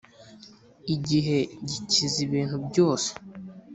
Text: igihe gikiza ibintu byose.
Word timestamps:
igihe 0.95 1.37
gikiza 1.69 2.17
ibintu 2.25 2.55
byose. 2.67 3.09